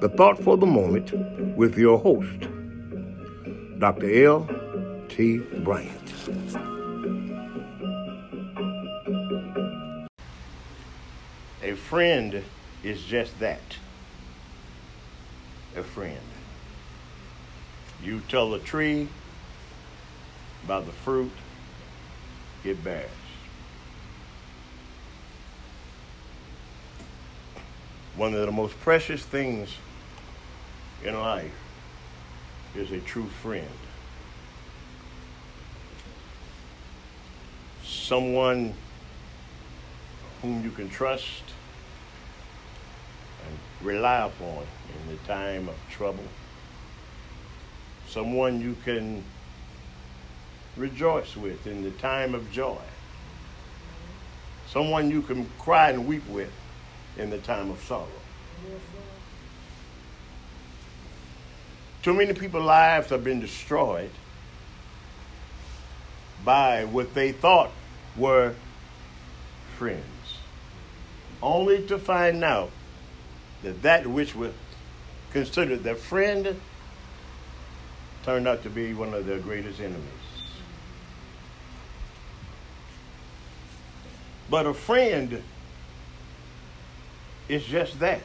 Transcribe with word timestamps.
the 0.00 0.08
thought 0.08 0.38
for 0.38 0.56
the 0.56 0.66
moment 0.66 1.12
with 1.56 1.76
your 1.76 1.98
host, 1.98 2.48
Dr. 3.78 4.26
L.T. 4.26 5.38
Bryant. 5.64 6.14
A 11.62 11.74
friend 11.74 12.44
is 12.84 13.02
just 13.02 13.38
that 13.40 13.60
a 15.76 15.82
friend. 15.82 16.18
You 18.02 18.20
tell 18.28 18.54
a 18.54 18.60
tree 18.60 19.08
by 20.66 20.80
the 20.80 20.92
fruit 20.92 21.32
it 22.64 22.82
bears. 22.84 23.10
One 28.16 28.34
of 28.34 28.46
the 28.46 28.52
most 28.52 28.78
precious 28.80 29.24
things 29.24 29.70
in 31.04 31.14
life 31.14 31.52
is 32.74 32.90
a 32.92 33.00
true 33.00 33.26
friend. 33.42 33.66
Someone 37.84 38.74
whom 40.42 40.62
you 40.62 40.70
can 40.70 40.88
trust 40.88 41.42
and 43.46 43.58
rely 43.86 44.26
upon 44.26 44.64
in 44.94 45.16
the 45.16 45.16
time 45.26 45.68
of 45.68 45.76
trouble. 45.90 46.24
Someone 48.08 48.60
you 48.60 48.76
can 48.84 49.22
rejoice 50.76 51.36
with 51.36 51.66
in 51.66 51.82
the 51.82 51.90
time 51.92 52.34
of 52.34 52.50
joy. 52.50 52.78
Someone 54.68 55.10
you 55.10 55.22
can 55.22 55.48
cry 55.58 55.90
and 55.90 56.06
weep 56.06 56.26
with 56.28 56.52
in 57.16 57.30
the 57.30 57.38
time 57.38 57.70
of 57.70 57.80
sorrow. 57.82 58.06
Too 62.02 62.14
many 62.14 62.32
people's 62.32 62.64
lives 62.64 63.10
have 63.10 63.24
been 63.24 63.40
destroyed 63.40 64.10
by 66.44 66.84
what 66.84 67.14
they 67.14 67.32
thought 67.32 67.70
were 68.16 68.54
friends, 69.76 70.38
only 71.42 71.86
to 71.86 71.98
find 71.98 72.42
out 72.44 72.70
that 73.62 73.82
that 73.82 74.06
which 74.06 74.34
was 74.34 74.52
considered 75.32 75.82
their 75.82 75.94
friend 75.94 76.60
turned 78.22 78.46
out 78.46 78.62
to 78.62 78.70
be 78.70 78.94
one 78.94 79.12
of 79.14 79.26
their 79.26 79.38
greatest 79.38 79.80
enemies. 79.80 80.02
But 84.50 84.66
a 84.66 84.74
friend 84.74 85.42
is 87.48 87.64
just 87.64 87.98
that 88.00 88.22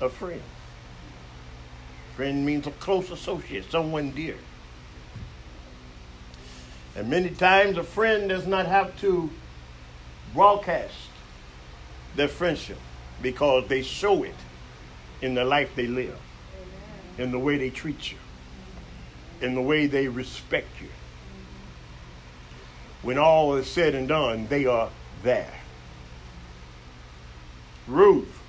a 0.00 0.08
friend. 0.08 0.42
Friend 2.18 2.44
means 2.44 2.66
a 2.66 2.72
close 2.72 3.12
associate, 3.12 3.70
someone 3.70 4.10
dear. 4.10 4.34
And 6.96 7.08
many 7.08 7.30
times 7.30 7.78
a 7.78 7.84
friend 7.84 8.28
does 8.28 8.44
not 8.44 8.66
have 8.66 9.00
to 9.02 9.30
broadcast 10.34 10.94
their 12.16 12.26
friendship 12.26 12.78
because 13.22 13.68
they 13.68 13.82
show 13.82 14.24
it 14.24 14.34
in 15.22 15.34
the 15.36 15.44
life 15.44 15.70
they 15.76 15.86
live, 15.86 16.18
in 17.18 17.30
the 17.30 17.38
way 17.38 17.56
they 17.56 17.70
treat 17.70 18.10
you, 18.10 18.18
in 19.40 19.54
the 19.54 19.62
way 19.62 19.86
they 19.86 20.08
respect 20.08 20.82
you. 20.82 20.88
When 23.02 23.16
all 23.16 23.54
is 23.54 23.70
said 23.70 23.94
and 23.94 24.08
done, 24.08 24.48
they 24.48 24.66
are 24.66 24.90
there. 25.22 25.54
Ruth, 27.86 28.40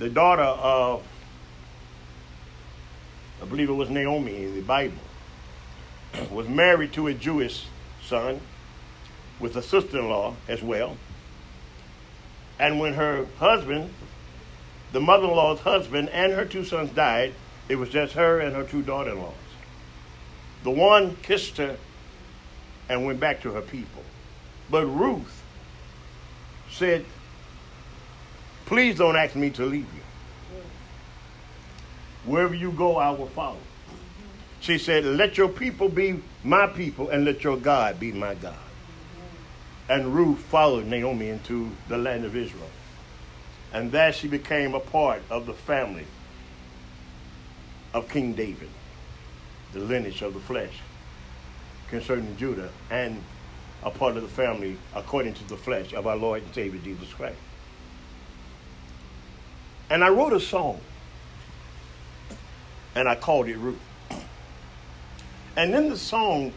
the 0.00 0.08
daughter 0.10 0.42
of, 0.42 1.04
I 3.40 3.44
believe 3.44 3.68
it 3.68 3.74
was 3.74 3.90
Naomi 3.90 4.44
in 4.44 4.54
the 4.54 4.62
Bible, 4.62 4.98
was 6.30 6.48
married 6.48 6.92
to 6.94 7.06
a 7.08 7.14
Jewish 7.14 7.66
son 8.02 8.40
with 9.38 9.56
a 9.56 9.62
sister 9.62 9.98
in 9.98 10.08
law 10.08 10.34
as 10.48 10.62
well. 10.62 10.96
And 12.58 12.80
when 12.80 12.94
her 12.94 13.26
husband, 13.38 13.90
the 14.92 15.00
mother 15.00 15.24
in 15.24 15.30
law's 15.30 15.60
husband, 15.60 16.08
and 16.10 16.32
her 16.32 16.44
two 16.46 16.64
sons 16.64 16.90
died, 16.90 17.34
it 17.68 17.76
was 17.76 17.90
just 17.90 18.14
her 18.14 18.40
and 18.40 18.54
her 18.54 18.64
two 18.64 18.82
daughter 18.82 19.10
in 19.10 19.20
laws. 19.20 19.34
The 20.64 20.70
one 20.70 21.16
kissed 21.22 21.58
her 21.58 21.76
and 22.88 23.04
went 23.04 23.20
back 23.20 23.42
to 23.42 23.52
her 23.52 23.60
people. 23.60 24.02
But 24.70 24.86
Ruth 24.86 25.42
said, 26.70 27.04
Please 28.64 28.98
don't 28.98 29.16
ask 29.16 29.36
me 29.36 29.50
to 29.50 29.64
leave 29.64 29.86
you. 29.94 30.02
Wherever 32.26 32.54
you 32.54 32.72
go, 32.72 32.96
I 32.96 33.10
will 33.10 33.28
follow. 33.28 33.58
She 34.60 34.78
said, 34.78 35.04
Let 35.04 35.38
your 35.38 35.48
people 35.48 35.88
be 35.88 36.22
my 36.42 36.66
people, 36.66 37.08
and 37.08 37.24
let 37.24 37.44
your 37.44 37.56
God 37.56 38.00
be 38.00 38.12
my 38.12 38.34
God. 38.34 38.56
And 39.88 40.14
Ruth 40.14 40.40
followed 40.40 40.86
Naomi 40.86 41.28
into 41.28 41.70
the 41.88 41.96
land 41.96 42.24
of 42.24 42.34
Israel. 42.34 42.68
And 43.72 43.92
there 43.92 44.12
she 44.12 44.26
became 44.26 44.74
a 44.74 44.80
part 44.80 45.22
of 45.30 45.46
the 45.46 45.54
family 45.54 46.06
of 47.94 48.08
King 48.08 48.32
David, 48.32 48.68
the 49.72 49.80
lineage 49.80 50.22
of 50.22 50.34
the 50.34 50.40
flesh 50.40 50.80
concerning 51.88 52.36
Judah, 52.36 52.70
and 52.90 53.22
a 53.82 53.90
part 53.90 54.16
of 54.16 54.22
the 54.22 54.28
family 54.28 54.76
according 54.94 55.34
to 55.34 55.48
the 55.48 55.56
flesh 55.56 55.92
of 55.92 56.06
our 56.06 56.16
Lord 56.16 56.42
and 56.42 56.54
Savior 56.54 56.80
Jesus 56.82 57.12
Christ. 57.12 57.38
And 59.88 60.02
I 60.02 60.08
wrote 60.08 60.32
a 60.32 60.40
song, 60.40 60.80
and 62.96 63.08
I 63.08 63.14
called 63.14 63.46
it 63.46 63.58
Ruth. 63.58 63.78
And 65.54 65.74
in 65.74 65.90
the 65.90 65.98
song, 65.98 66.52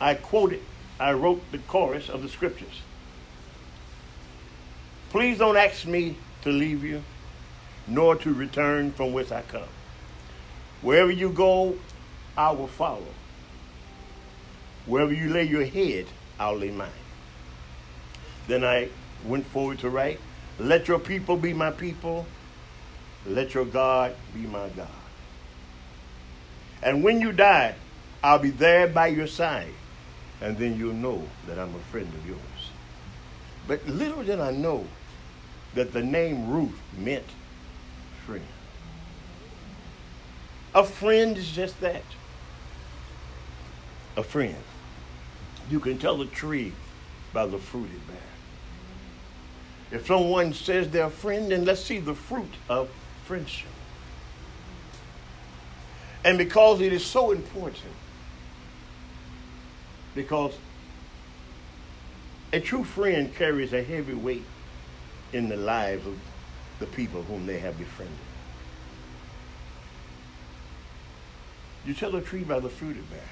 I 0.00 0.14
quoted 0.14 0.60
I 1.00 1.14
wrote 1.14 1.42
the 1.50 1.58
chorus 1.58 2.10
of 2.10 2.22
the 2.22 2.28
scriptures. 2.28 2.82
Please 5.08 5.38
don't 5.38 5.56
ask 5.56 5.86
me 5.86 6.14
to 6.42 6.50
leave 6.50 6.84
you, 6.84 7.02
nor 7.88 8.16
to 8.16 8.32
return 8.32 8.92
from 8.92 9.14
whence 9.14 9.32
I 9.32 9.40
come. 9.42 9.68
Wherever 10.82 11.10
you 11.10 11.30
go, 11.30 11.76
I 12.36 12.52
will 12.52 12.68
follow. 12.68 13.06
Wherever 14.84 15.12
you 15.12 15.30
lay 15.30 15.44
your 15.44 15.64
head, 15.64 16.06
I'll 16.38 16.56
lay 16.56 16.70
mine. 16.70 16.90
Then 18.46 18.62
I 18.62 18.90
went 19.24 19.46
forward 19.46 19.78
to 19.80 19.88
write, 19.88 20.20
Let 20.58 20.86
your 20.86 20.98
people 20.98 21.38
be 21.38 21.54
my 21.54 21.70
people, 21.70 22.26
let 23.26 23.54
your 23.54 23.64
God 23.64 24.14
be 24.34 24.40
my 24.40 24.68
God. 24.68 24.99
And 26.82 27.02
when 27.02 27.20
you 27.20 27.32
die, 27.32 27.74
I'll 28.22 28.38
be 28.38 28.50
there 28.50 28.86
by 28.86 29.08
your 29.08 29.26
side 29.26 29.72
and 30.40 30.56
then 30.56 30.76
you'll 30.76 30.94
know 30.94 31.22
that 31.46 31.58
I'm 31.58 31.74
a 31.74 31.80
friend 31.90 32.08
of 32.08 32.26
yours. 32.26 32.40
But 33.68 33.86
little 33.86 34.22
did 34.22 34.40
I 34.40 34.50
know 34.50 34.86
that 35.74 35.92
the 35.92 36.02
name 36.02 36.50
Ruth 36.50 36.78
meant 36.96 37.26
friend. 38.26 38.44
A 40.74 40.84
friend 40.84 41.36
is 41.36 41.50
just 41.50 41.80
that. 41.80 42.02
A 44.16 44.22
friend. 44.22 44.56
You 45.68 45.80
can 45.80 45.98
tell 45.98 46.20
a 46.20 46.26
tree 46.26 46.72
by 47.32 47.46
the 47.46 47.58
fruit 47.58 47.90
it 47.94 48.06
bears. 48.06 48.20
If 49.92 50.06
someone 50.06 50.52
says 50.52 50.88
they're 50.88 51.06
a 51.06 51.10
friend, 51.10 51.50
then 51.50 51.64
let's 51.64 51.84
see 51.84 51.98
the 51.98 52.14
fruit 52.14 52.54
of 52.68 52.88
friendship. 53.24 53.68
And 56.24 56.36
because 56.36 56.80
it 56.80 56.92
is 56.92 57.04
so 57.04 57.30
important 57.30 57.94
because 60.14 60.54
a 62.52 62.60
true 62.60 62.84
friend 62.84 63.34
carries 63.34 63.72
a 63.72 63.82
heavy 63.82 64.14
weight 64.14 64.44
in 65.32 65.48
the 65.48 65.56
lives 65.56 66.06
of 66.06 66.18
the 66.78 66.86
people 66.86 67.22
whom 67.22 67.46
they 67.46 67.58
have 67.58 67.78
befriended. 67.78 68.16
You 71.86 71.94
tell 71.94 72.14
a 72.16 72.20
tree 72.20 72.42
by 72.42 72.60
the 72.60 72.68
fruit 72.68 72.96
it 72.96 73.08
bears. 73.08 73.22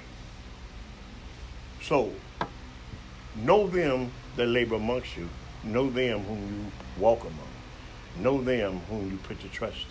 So, 1.82 2.12
know 3.36 3.66
them 3.66 4.10
that 4.36 4.46
labor 4.46 4.76
amongst 4.76 5.16
you, 5.16 5.28
know 5.64 5.90
them 5.90 6.20
whom 6.20 6.38
you 6.38 7.02
walk 7.02 7.22
among. 7.22 7.34
Know 8.20 8.40
them 8.40 8.80
whom 8.88 9.10
you 9.10 9.18
put 9.18 9.42
your 9.42 9.52
trust 9.52 9.86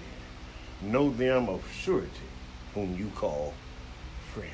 in. 0.82 0.92
Know 0.92 1.10
them 1.10 1.50
of 1.50 1.64
surety 1.72 2.10
whom 2.78 2.96
you 2.96 3.10
call 3.16 3.56
friend. 4.34 4.52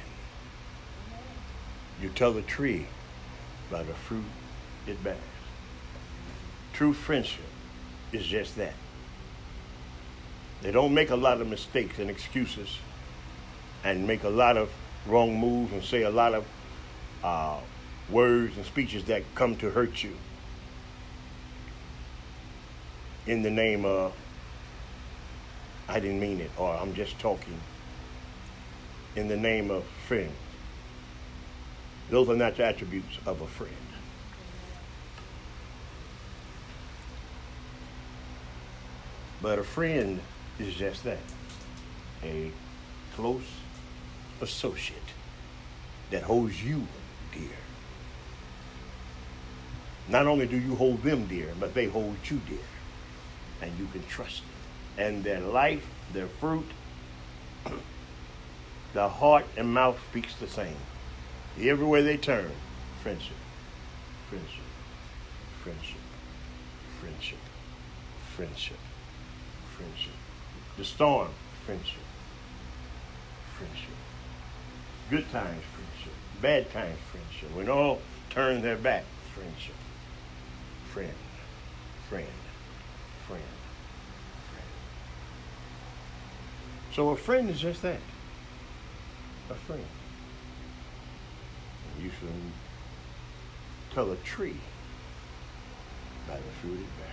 You 2.02 2.08
tell 2.08 2.31
the 2.31 2.42
tree 2.42 2.88
by 3.70 3.84
the 3.84 3.94
fruit 3.94 4.24
it 4.88 5.04
bears. 5.04 5.18
True 6.72 6.94
friendship 6.94 7.44
is 8.14 8.25
just 8.25 8.56
that. 8.56 8.75
They 10.62 10.72
don't 10.72 10.94
make 10.94 11.10
a 11.10 11.18
lot 11.18 11.42
of 11.42 11.48
mistakes 11.48 12.00
and 12.00 12.10
excuses 12.10 12.78
and 13.84 14.08
make 14.08 14.24
a 14.24 14.30
lot 14.30 14.56
of 14.56 14.72
wrong 15.06 15.38
moves 15.38 15.74
and 15.74 15.84
say 15.84 16.04
a 16.04 16.10
lot 16.10 16.34
of 16.34 16.46
uh, 17.25 17.60
words 18.10 18.56
and 18.56 18.66
speeches 18.66 19.04
that 19.06 19.24
come 19.36 19.58
to 19.58 19.70
hurt 19.70 20.02
you 20.02 20.14
in 23.28 23.42
the 23.42 23.52
name 23.52 23.84
of 23.84 24.14
I 25.90 26.00
didn't 26.00 26.22
mean 26.22 26.40
it 26.40 26.52
or 26.58 26.74
I'm 26.74 26.94
just 26.94 27.20
talking 27.20 27.60
in 29.15 29.27
the 29.27 29.38
name 29.38 29.69
of 29.71 29.83
friend. 30.07 30.31
Those 32.10 32.30
are 32.30 32.36
not 32.36 32.57
the 32.57 32.65
attributes 32.65 33.18
of 33.25 33.42
a 33.42 33.48
friend. 33.48 33.74
But 39.42 39.60
a 39.60 39.63
friend 39.63 40.19
is 40.60 40.74
just 40.74 41.04
that 41.04 41.19
a 42.24 42.51
close 43.15 43.44
associate 44.42 45.00
that 46.12 46.24
holds 46.24 46.63
you 46.63 46.88
dear. 47.33 47.57
Not 50.07 50.27
only 50.27 50.45
do 50.45 50.57
you 50.57 50.75
hold 50.75 51.01
them 51.04 51.25
dear, 51.27 51.50
but 51.60 51.74
they 51.74 51.86
hold 51.86 52.15
you 52.30 52.39
dear. 52.48 52.57
And 53.62 53.71
you 53.80 53.88
can 53.92 54.06
trust 54.07 54.42
them. 54.42 55.06
And 55.06 55.24
their 55.24 55.39
life, 55.39 55.86
their 56.12 56.27
fruit, 56.27 56.65
the 58.94 59.10
heart 59.10 59.45
and 59.57 59.74
mouth 59.74 59.98
speaks 60.10 60.36
the 60.36 60.48
same. 60.48 60.78
Everywhere 61.60 62.04
they 62.04 62.18
turn, 62.18 62.51
friendship, 63.01 63.36
friendship, 64.30 64.63
friendship, 65.63 66.00
friendship, 67.00 67.40
friendship, 68.36 68.78
friendship. 69.75 70.13
The 70.78 70.86
storm, 70.86 71.30
friendship, 71.66 72.01
friendship. 73.57 73.95
Good 75.10 75.30
times, 75.31 75.63
friendship. 75.74 76.13
Bad 76.42 76.72
times, 76.72 76.98
friendship. 77.12 77.56
When 77.56 77.69
all 77.69 78.00
turn 78.30 78.62
their 78.62 78.78
back, 78.78 79.06
friendship. 79.36 79.75
Friend, 80.92 81.13
friend, 82.10 82.28
friend, 83.28 83.44
friend. 84.51 84.68
So 86.94 87.10
a 87.10 87.18
friend 87.18 87.50
is 87.50 87.60
just 87.60 87.81
that. 87.81 88.00
A 89.50 89.54
friend. 89.56 89.86
You 92.01 92.10
should 92.10 92.30
tell 93.94 94.12
a 94.12 94.16
tree 94.18 94.57
by 96.28 96.36
the 96.38 96.42
fruit 96.62 96.80
it 96.80 96.88
bears. 96.98 97.10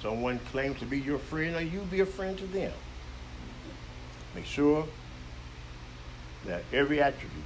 Someone 0.00 0.38
claims 0.50 0.78
to 0.78 0.86
be 0.86 1.00
your 1.00 1.18
friend, 1.18 1.56
or 1.56 1.60
you 1.60 1.80
be 1.90 2.00
a 2.00 2.06
friend 2.06 2.38
to 2.38 2.46
them. 2.46 2.72
Make 4.34 4.44
sure 4.44 4.86
that 6.44 6.62
every 6.72 7.00
attribute, 7.00 7.44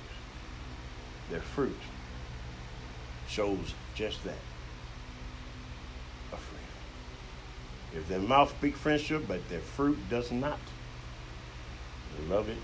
their 1.30 1.40
fruit, 1.40 1.78
shows 3.28 3.74
just 3.94 4.22
that. 4.24 4.34
A 6.32 6.36
friend. 6.36 6.66
If 7.94 8.08
their 8.08 8.20
mouth 8.20 8.50
speaks 8.50 8.78
friendship, 8.78 9.24
but 9.26 9.48
their 9.48 9.60
fruit 9.60 9.98
does 10.10 10.30
not, 10.30 10.58
love 12.28 12.48
it, 12.48 12.56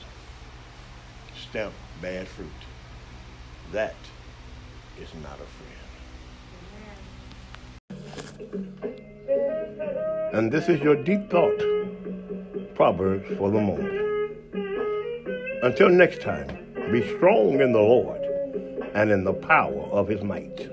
stamp 1.36 1.74
bad 2.00 2.26
fruit. 2.28 2.48
That 3.72 3.96
is 5.00 5.08
not 5.22 5.38
a 5.40 5.46
friend. 5.56 5.78
And 10.32 10.52
this 10.52 10.68
is 10.68 10.80
your 10.80 10.96
deep 10.96 11.30
thought, 11.30 11.58
Proverbs 12.74 13.26
for 13.36 13.50
the 13.50 13.60
moment. 13.60 14.08
Until 15.62 15.88
next 15.88 16.20
time, 16.22 16.48
be 16.92 17.02
strong 17.16 17.60
in 17.60 17.72
the 17.72 17.80
Lord 17.80 18.22
and 18.94 19.10
in 19.10 19.24
the 19.24 19.32
power 19.32 19.82
of 19.90 20.08
his 20.08 20.22
might. 20.22 20.68